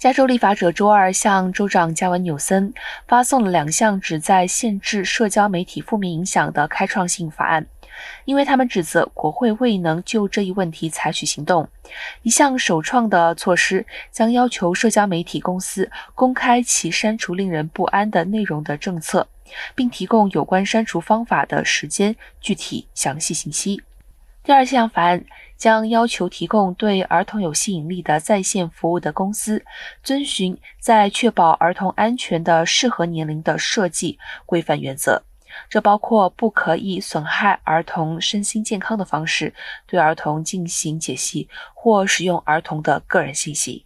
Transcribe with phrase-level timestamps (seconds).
[0.00, 2.72] 加州立法者周二向州长加文纽森
[3.06, 7.66] 发送了两项旨在限制社交媒体负面影响的开创性法案，
[8.24, 11.68] 因为他们指责国会未能就这一问题采取行动。
[12.22, 19.28] 一项首创的措施将要求社交媒体公司公开其删除令人不安的内容的政策，
[19.74, 23.82] 并提供有关删除方法的时间、具体、详细信息。
[24.42, 25.22] 第二项法案
[25.60, 29.62] 将要求提供对儿童有吸引力的在线服务的公司
[30.02, 35.22] 遵循在确保儿童安全的适合年龄的设计规范原则，
[35.68, 39.52] 这包括不可以损害儿童身心健康的方式
[39.86, 43.84] 对儿童进行解析或使用儿童的个人信息。